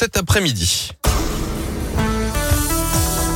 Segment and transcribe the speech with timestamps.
[0.00, 0.92] cet après-midi.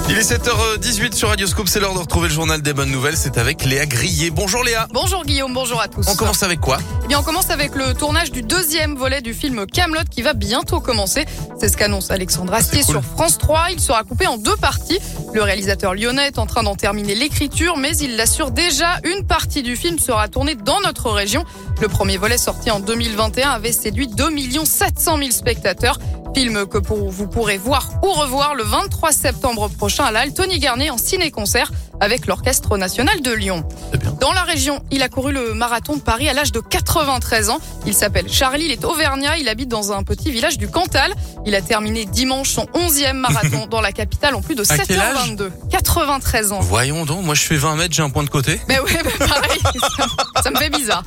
[0.08, 3.36] Il est 7h18 sur Radioscope, c'est l'heure de retrouver le journal des bonnes nouvelles, c'est
[3.36, 4.30] avec Léa Grillet.
[4.30, 4.86] Bonjour Léa.
[4.90, 6.06] Bonjour Guillaume, bonjour à tous.
[6.08, 6.78] On commence avec quoi?
[7.04, 10.32] Eh bien, on commence avec le tournage du deuxième volet du film Camelot qui va
[10.32, 11.26] bientôt commencer.
[11.60, 12.94] C'est ce qu'annonce Alexandre Astier cool.
[12.94, 13.72] sur France 3.
[13.72, 15.00] Il sera coupé en deux parties.
[15.34, 19.62] Le réalisateur lyonnais est en train d'en terminer l'écriture, mais il l'assure déjà, une partie
[19.62, 21.44] du film sera tournée dans notre région.
[21.80, 24.28] Le premier volet sorti en 2021 avait séduit 2
[24.64, 25.98] 700 000 spectateurs.
[26.34, 30.58] Film que pour, vous pourrez voir ou revoir le 23 septembre prochain à la Tony
[30.58, 33.64] Garnier en ciné-concert avec l'Orchestre National de Lyon.
[33.98, 34.16] Bien.
[34.20, 37.58] Dans la région, il a couru le marathon de Paris à l'âge de 93 ans.
[37.86, 41.12] Il s'appelle Charlie, il est auvergnat, il habite dans un petit village du Cantal.
[41.46, 44.98] Il a terminé dimanche son 11e marathon dans la capitale en plus de À quel
[44.98, 45.50] âge 7h22.
[45.70, 46.60] 93 ans.
[46.60, 48.60] Voyons donc, moi je fais 20 mètres, j'ai un point de côté.
[48.68, 49.60] Mais ouais, bah pareil,
[49.96, 51.04] ça, ça me fait bizarre.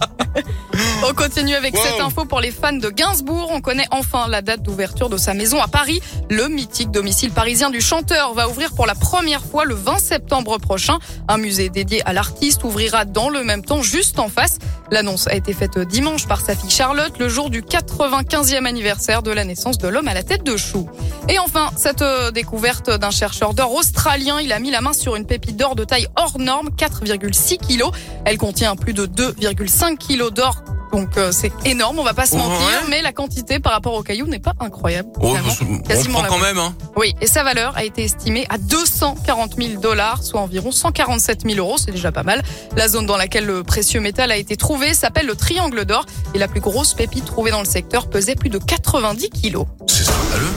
[1.28, 1.82] On continue avec Wow.
[1.84, 3.52] cette info pour les fans de Gainsbourg.
[3.54, 6.00] On connaît enfin la date d'ouverture de sa maison à Paris.
[6.30, 10.58] Le mythique domicile parisien du chanteur va ouvrir pour la première fois le 20 septembre
[10.58, 11.00] prochain.
[11.28, 14.58] Un musée dédié à l'artiste ouvrira dans le même temps juste en face.
[14.90, 19.32] L'annonce a été faite dimanche par sa fille Charlotte, le jour du 95e anniversaire de
[19.32, 20.88] la naissance de l'homme à la tête de chou.
[21.28, 25.18] Et enfin, cette euh, découverte d'un chercheur d'or australien, il a mis la main sur
[25.18, 27.92] une pépite d'or de taille hors norme, 4,6 kilos.
[28.24, 30.64] Elle contient plus de 2,5 kilos d'or.
[30.92, 32.40] Donc euh, c'est énorme, on va pas se Ouais.
[32.42, 35.10] mentir, mais la quantité par rapport au caillou n'est pas incroyable.
[35.22, 35.34] Oh,
[35.70, 36.56] on Quasiment prend quand même.
[36.56, 36.76] même, hein.
[36.96, 41.58] Oui, et sa valeur a été estimée à 240 000 dollars, soit environ 147 000
[41.58, 42.42] euros, c'est déjà pas mal.
[42.76, 46.38] La zone dans laquelle le précieux métal a été trouvé s'appelle le Triangle d'or, et
[46.40, 49.66] la plus grosse pépite trouvée dans le secteur pesait plus de 90 kilos.
[49.88, 50.48] C'est scandaleux.